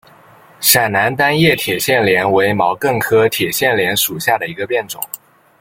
[0.59, 4.99] 陕南单叶铁线莲为毛茛科铁线莲属下的一个变种。